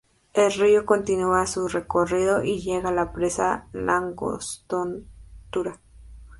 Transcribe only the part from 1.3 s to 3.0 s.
su recorrido y llega a